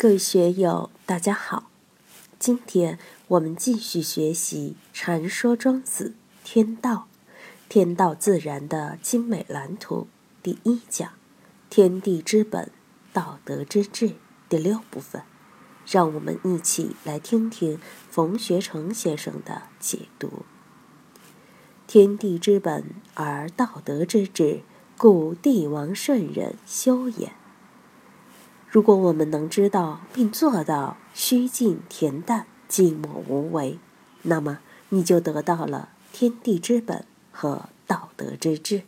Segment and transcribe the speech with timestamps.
[0.00, 1.72] 各位学友，大家好！
[2.38, 7.08] 今天我们继续学习《传说庄子天道》，
[7.68, 10.06] 天道自然的精美蓝图
[10.40, 11.14] 第一讲：
[11.68, 12.70] 天地之本，
[13.12, 14.12] 道德之治
[14.48, 15.22] 第六部分。
[15.84, 20.44] 让我们一起来听听冯学成先生的解读：
[21.88, 22.84] 天地之本
[23.14, 24.60] 而道德之治，
[24.96, 27.32] 故帝王圣人修也。
[28.70, 33.78] 如果我们能知道并做到虚静恬淡、寂寞无为，
[34.22, 34.58] 那么
[34.90, 38.82] 你就得到了天地之本和道德之治。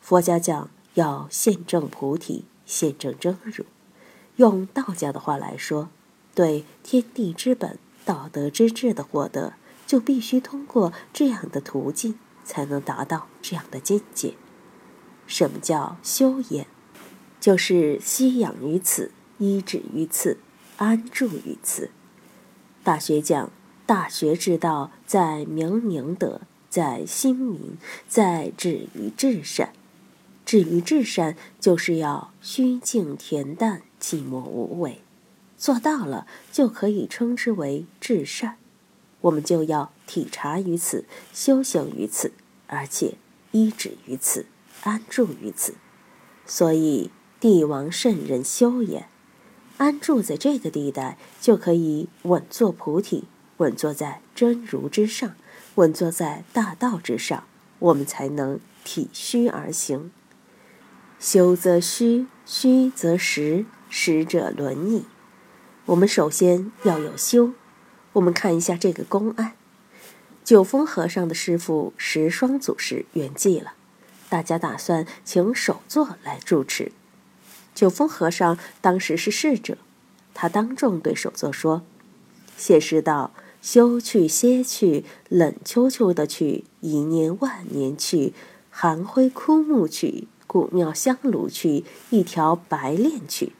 [0.00, 3.66] 佛家讲要现证菩提，现证真如。
[4.36, 5.90] 用道家的话来说，
[6.34, 9.54] 对天地之本、道德之治的获得，
[9.86, 14.34] 就必须通过这样的途径，才能达到这样的境界。
[15.26, 16.66] 什么叫修言？
[17.46, 20.38] 就是息养于此，依止于此，
[20.78, 21.92] 安住于此。
[22.82, 23.52] 大学讲，
[23.86, 29.72] 大学之道，在明明德，在心明，在止于至善。
[30.44, 35.02] 止于至善，就是要虚静恬淡，寂寞无为。
[35.56, 38.56] 做到了，就可以称之为至善。
[39.20, 42.32] 我们就要体察于此，修行于此，
[42.66, 43.14] 而且
[43.52, 44.46] 依止于此，
[44.82, 45.76] 安住于此。
[46.44, 47.12] 所以。
[47.38, 49.08] 帝王圣人修也，
[49.76, 53.24] 安住在这个地带，就可以稳坐菩提，
[53.58, 55.34] 稳坐在真如之上，
[55.74, 57.44] 稳坐在大道之上，
[57.78, 60.10] 我们才能体虚而行。
[61.20, 65.04] 修则虚，虚则实，实者伦矣。
[65.84, 67.52] 我们首先要有修。
[68.14, 69.52] 我们看一下这个公案：
[70.42, 73.74] 九峰和尚的师傅石双祖师圆寂了，
[74.30, 76.92] 大家打算请首座来主持。
[77.76, 79.76] 九峰和尚当时是侍者，
[80.32, 81.82] 他当众对首座说
[82.56, 88.32] ：“谢师道，休去歇去，冷秋秋的去，一念万年去，
[88.70, 93.52] 寒灰枯木去，古庙香炉去，一条白链去。”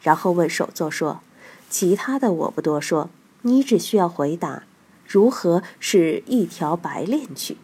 [0.00, 1.22] 然后问首座说
[1.68, 3.10] ：“其他的我不多说，
[3.42, 4.62] 你只需要回答，
[5.04, 7.56] 如何是一条白链去？”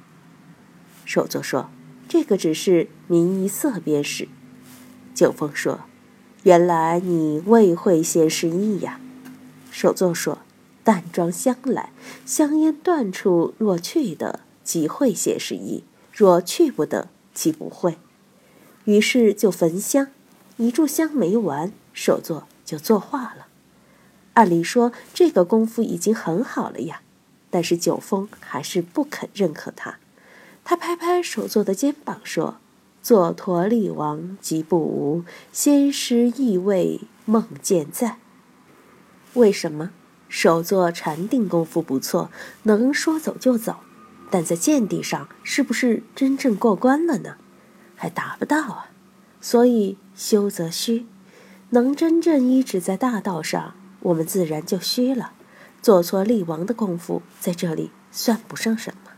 [1.06, 1.71] 首座说
[2.09, 4.26] ：“这个只是名一色便是。”
[5.15, 5.82] 九峰说。
[6.44, 8.98] 原来你未会先失意呀，
[9.70, 10.38] 首座说
[10.82, 11.92] ：“淡妆香来，
[12.26, 17.97] 香烟断处若去得，即会先失意；若去不得，即不会。”
[18.86, 20.08] 于是就焚香，
[20.56, 23.47] 一炷香没完，首座就作画了。
[24.32, 27.02] 按理说这个功夫已经很好了呀，
[27.50, 29.98] 但是九峰还是不肯认可他。
[30.64, 32.56] 他拍拍首座的肩膀说。
[33.02, 38.18] 坐陀利王即不无，先师意味梦见在。
[39.34, 39.90] 为什么？
[40.28, 42.30] 首座禅定功夫不错，
[42.62, 43.80] 能说走就走，
[44.30, 47.36] 但在见地上是不是真正过关了呢？
[47.96, 48.90] 还达不到啊！
[49.40, 51.06] 所以修则虚，
[51.70, 55.32] 能真正依止在大道上，我们自然就虚了。
[55.82, 59.10] 做错利王的功夫在这里算不上什么，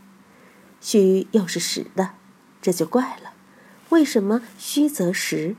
[0.81, 2.15] 虚又是实的，
[2.61, 3.24] 这就怪了。
[3.89, 5.55] 为什么虚则实？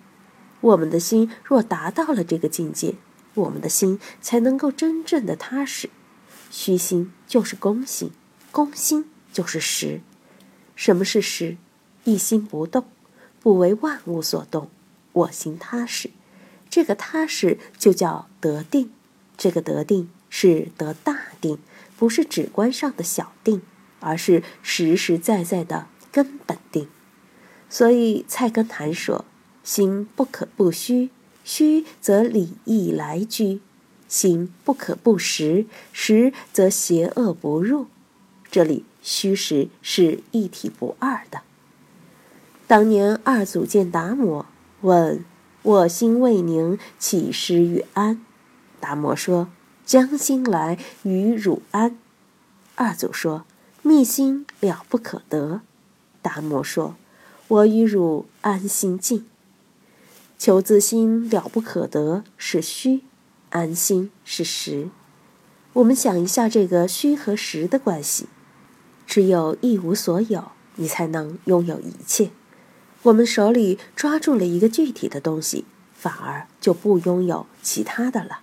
[0.61, 2.95] 我们的心若达到了这个境界，
[3.35, 5.91] 我们的心才能够真正的踏实。
[6.51, 8.11] 虚心就是公心，
[8.51, 10.01] 公心就是实。
[10.75, 11.57] 什么是实？
[12.05, 12.85] 一心不动，
[13.41, 14.71] 不为万物所动，
[15.13, 16.11] 我心踏实。
[16.69, 18.91] 这个踏实就叫得定。
[19.37, 21.59] 这个得定是得大定，
[21.97, 23.63] 不是指观上的小定，
[24.01, 26.89] 而是实实在在的根本定。
[27.69, 29.25] 所以，菜根谭说
[29.65, 31.11] ：“心不可不虚，
[31.45, 33.61] 虚则礼义来居；
[34.09, 37.87] 心不可不实，实则邪恶不入。”
[38.51, 41.43] 这里虚实是一体不二的。
[42.69, 44.47] 当年二祖见达摩，
[44.83, 45.25] 问
[45.63, 48.25] ：“我心未宁，岂失与安？”
[48.81, 49.49] 达摩说
[49.85, 51.99] ：“将心来与汝安。”
[52.77, 53.45] 二祖说
[53.83, 55.63] ：“密心了不可得。”
[56.23, 56.95] 达摩说。
[57.49, 59.25] 我与汝安心静，
[60.37, 63.03] 求自心了不可得是虚，
[63.51, 64.89] 安心是实。
[65.75, 68.27] 我们想一下这个虚和实的关系，
[69.07, 72.31] 只有一无所有，你才能拥有一切。
[73.03, 75.65] 我们手里抓住了一个具体的东西，
[75.95, 78.41] 反而就不拥有其他的了。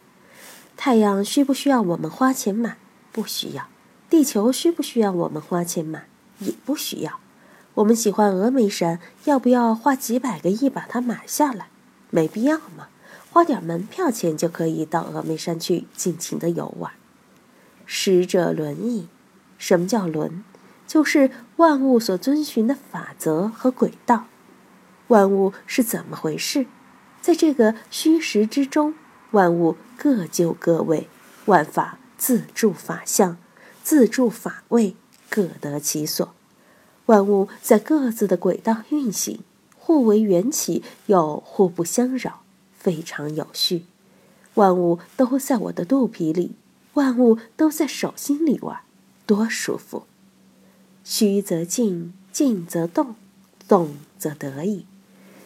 [0.78, 2.78] 太阳需不需要我们花钱买？
[3.12, 3.68] 不需要。
[4.10, 6.08] 地球需不需要我们花钱买？
[6.40, 7.20] 也不需要。
[7.76, 11.70] 我们喜欢峨眉山，要不要花几百个亿把它买下来？
[12.12, 12.90] 没必要嘛。
[13.32, 16.92] 花点门票钱就可以到峨眉山去尽情的游玩。
[17.88, 19.08] 使者轮矣，
[19.58, 20.44] 什么叫轮？
[20.86, 24.26] 就是万物所遵循的法则和轨道。
[25.08, 26.68] 万物是怎么回事？
[27.22, 28.94] 在这个虚实之中，
[29.32, 31.10] 万物各就各位，
[31.46, 33.38] 万法自住法相，
[33.82, 34.96] 自住法位，
[35.28, 36.36] 各得其所。
[37.08, 39.40] 万物在各自的轨道运行，
[39.78, 42.42] 互为缘起，又互不相扰，
[42.78, 43.86] 非常有序。
[44.56, 46.54] 万物都在我的肚皮里，
[46.94, 48.80] 万物都在手心里玩，
[49.26, 50.06] 多舒服！
[51.04, 53.16] 虚则静，静则动，
[53.68, 54.86] 动则得矣。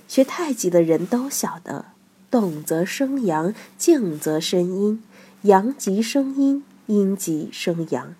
[0.07, 1.85] 学太极的人都晓得，
[2.29, 5.01] 动则生阳，静则生阴，
[5.41, 8.13] 阳极生阴，阴极生阳。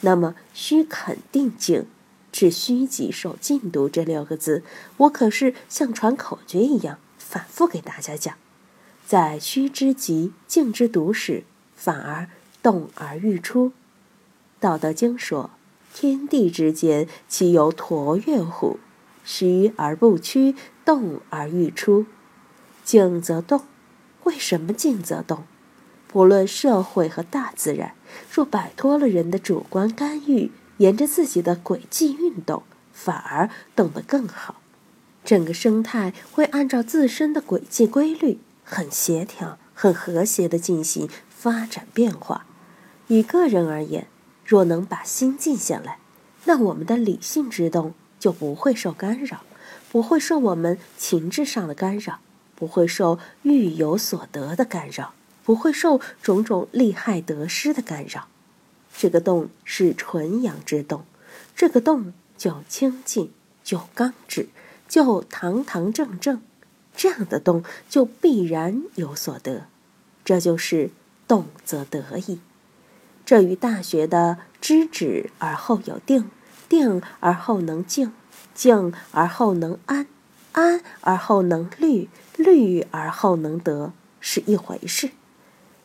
[0.00, 1.86] 那么虚肯定静，
[2.32, 4.62] 只虚极受静读这六个字，
[4.98, 8.34] 我可是像传口诀一样反复给大家讲。
[9.06, 11.44] 在虚之极，静之独时，
[11.74, 12.28] 反而
[12.62, 13.72] 动而欲出。
[14.58, 15.50] 道德经说。
[15.92, 18.78] 天地之间，其有橐越乎？
[19.24, 20.54] 虚而不屈，
[20.84, 22.06] 动而欲出。
[22.84, 23.62] 静则动。
[24.22, 25.42] 为什么静则动？
[26.06, 27.94] 不论社会和大自然，
[28.32, 34.56] 若摆脱了人的主观干预，沿着自己的轨迹运动，反而动得更好。
[35.22, 42.46] 整个生态会按照自身的轨迹规律，很协调、很和谐地进行发展变化。
[43.08, 44.06] 以个人而言，
[44.42, 45.98] 若能把心静下来，
[46.46, 49.42] 那我们的理性之动就不会受干扰，
[49.92, 52.20] 不会受我们情志上的干扰，
[52.54, 55.12] 不会受欲有所得的干扰，
[55.44, 58.28] 不会受种种利害得失的干扰。
[58.96, 61.04] 这个动是纯阳之动，
[61.56, 63.32] 这个动就清净，
[63.64, 64.48] 就刚直，
[64.88, 66.42] 就堂堂正正。
[66.96, 69.66] 这样的动就必然有所得，
[70.24, 70.90] 这就是
[71.26, 72.40] 动则得矣。
[73.24, 76.30] 这与大学的知止而后有定，
[76.68, 78.12] 定而后能静，
[78.52, 80.06] 静而后能安，
[80.52, 85.10] 安而后能虑，虑而后能得是一回事。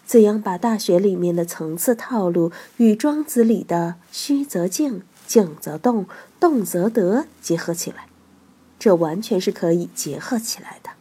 [0.06, 6.06] 怎样把大学里面的层次套路与庄子里的虚则静，静则动，
[6.40, 8.08] 动则得结合起来？
[8.78, 10.92] 这完全是可以结合起来的。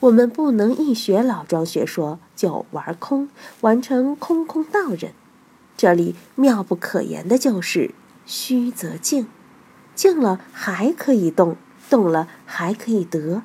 [0.00, 3.28] 我们不能一学老庄学说就玩空，
[3.60, 5.12] 完成空空道人。
[5.76, 7.94] 这里妙不可言的就是
[8.26, 9.26] 虚则静，
[9.94, 11.56] 静了还可以动，
[11.88, 13.42] 动了还可以得，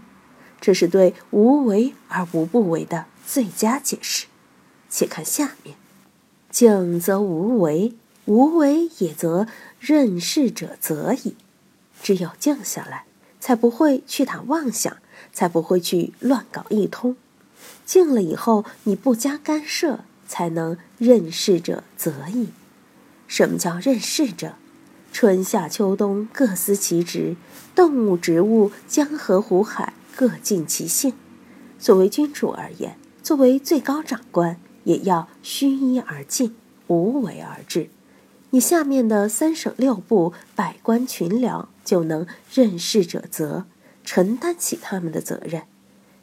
[0.59, 4.25] 这是对无为而无不为的最佳解释。
[4.89, 5.75] 且看下面：
[6.49, 7.93] 静则无为，
[8.25, 9.47] 无为也则
[9.79, 11.35] 任事者则矣。
[12.01, 13.05] 只有静下来，
[13.39, 14.97] 才不会去打妄想，
[15.33, 17.15] 才不会去乱搞一通。
[17.85, 20.05] 静了以后，你不加干涉。
[20.27, 22.49] 才能任事者则矣。
[23.27, 24.55] 什么叫任事者？
[25.13, 27.35] 春夏秋冬各司其职，
[27.75, 31.13] 动物植物江河湖海各尽其性。
[31.79, 36.55] 作为君主而言，作为最高长官，也要虚一而静，
[36.87, 37.89] 无为而治。
[38.51, 43.65] 你下面的三省六部百官群僚就能任事者责，
[44.03, 45.63] 承担起他们的责任。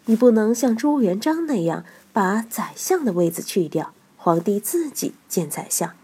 [0.07, 1.85] 你不能像朱元璋那样。
[2.15, 5.95] 把宰相的位子去掉，皇帝自己兼宰相，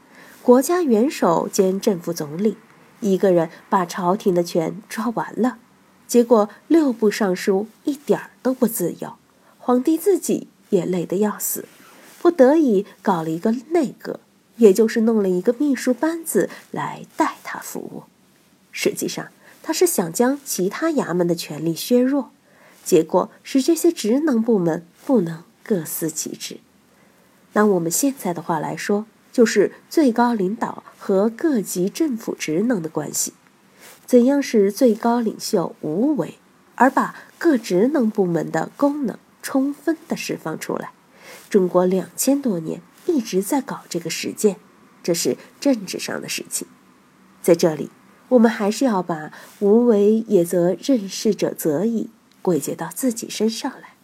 [0.43, 2.57] 国家元首兼政府总理，
[3.01, 5.59] 一个人把朝廷的权抓完了，
[6.07, 9.17] 结果六部尚书一点儿都不自由，
[9.59, 11.67] 皇帝自己也累得要死，
[12.29, 14.21] 不得已搞了一个内阁，
[14.59, 18.03] 也就是弄了一个秘书班子来代他服务。
[18.71, 19.29] 实际上，
[19.63, 22.29] 他是想将其他衙门的权力削弱，
[22.85, 25.43] 结果使这些职能部门不能。
[25.63, 26.59] 各司其职。
[27.55, 33.33] 拿我们现在的话来说，就是最高领导和各级政府职能的关系。
[34.05, 36.35] 怎样使最高领袖无为，
[36.75, 40.91] 而把各职能部门的功能充分的释放出来？
[41.49, 44.57] 中国两千多年一直在搞这个实践，
[45.03, 46.69] 这是政治上的事情。
[47.41, 47.91] 在这里，
[48.29, 52.11] 我们还是要把“无为也则任事者则已”
[52.43, 53.95] 归结到自己身上来。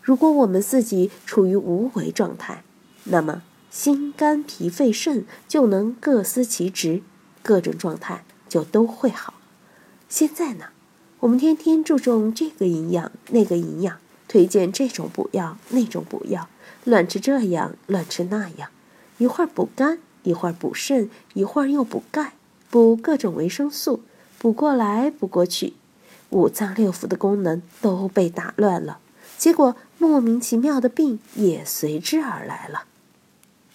[0.00, 2.64] 如果我们自己处于无为状态，
[3.04, 7.02] 那么心肝脾肺肾就能各司其职，
[7.42, 9.34] 各种状态就都会好。
[10.08, 10.66] 现在呢，
[11.20, 16.48] 我们天天注重这个营养那个营养，推荐这种补药那种补药，
[16.84, 18.70] 乱吃这样乱吃那样，
[19.18, 22.32] 一会儿补肝，一会儿补肾，一会儿又补钙，
[22.70, 24.02] 补各种维生素，
[24.38, 25.74] 补过来补过去，
[26.30, 28.98] 五脏六腑的功能都被打乱了。
[29.36, 32.84] 结果莫名其妙的病也随之而来了。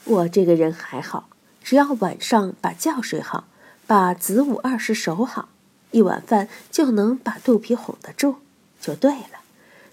[0.06, 1.30] 我这个人还好，
[1.64, 3.46] 只要晚上把觉睡好，
[3.88, 5.50] 把子午二时守好，
[5.92, 8.36] 一碗饭就能把肚皮哄得住，
[8.82, 9.40] 就对了。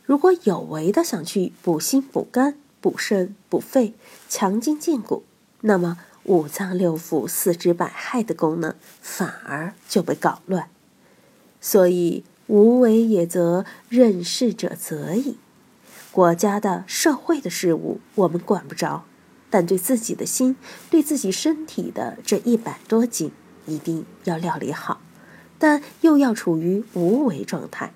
[0.04, 3.95] 如果有为的想去补心补肝、补肾补肺、
[4.29, 5.25] 强筋健骨，
[5.63, 10.69] 那么五脏六腑、四肢百骸的功能反而就被搞乱。
[11.61, 15.37] 所以无为也则任事者则矣。
[16.11, 19.05] 国家的、社会的事物我们管不着，
[19.49, 20.57] 但对自己的心、
[20.91, 23.31] 对自己身体的这一百多斤，
[23.67, 25.01] 一定要料理好，
[25.59, 27.93] 但又要处于无为状态。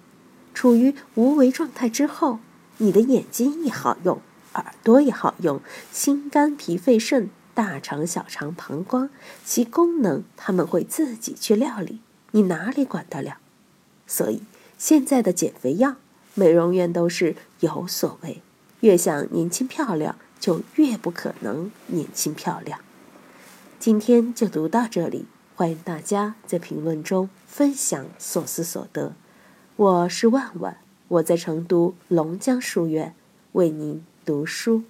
[0.53, 2.39] 处于无为状态之后，
[2.79, 4.21] 你的眼睛也好用，
[4.55, 5.61] 耳朵也好用，
[5.93, 9.11] 心肝脾肺肾、大肠小肠膀胱，
[9.45, 12.01] 其功能他们会自己去料理，
[12.33, 13.39] 你哪里管得了？
[14.07, 14.43] 所以
[14.77, 15.97] 现在的减肥药、
[16.35, 18.43] 美容院都是有所谓，
[18.81, 22.81] 越想年轻漂亮，就越不可能年轻漂亮。
[23.79, 29.15] 今天就读到这里，欢迎大家在评论中分享所思所得。
[29.77, 33.15] 我是万万，我在成都龙江书院
[33.53, 34.83] 为您读书。